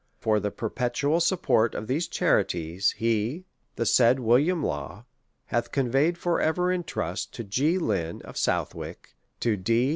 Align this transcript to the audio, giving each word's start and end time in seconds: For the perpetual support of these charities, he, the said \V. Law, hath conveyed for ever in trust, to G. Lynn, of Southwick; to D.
For 0.17 0.39
the 0.39 0.49
perpetual 0.49 1.19
support 1.19 1.75
of 1.75 1.85
these 1.85 2.07
charities, 2.07 2.89
he, 2.97 3.45
the 3.75 3.85
said 3.85 4.19
\V. 4.19 4.51
Law, 4.51 5.05
hath 5.45 5.71
conveyed 5.71 6.17
for 6.17 6.41
ever 6.41 6.71
in 6.71 6.85
trust, 6.85 7.35
to 7.35 7.43
G. 7.43 7.77
Lynn, 7.77 8.23
of 8.23 8.35
Southwick; 8.35 9.15
to 9.41 9.55
D. 9.57 9.89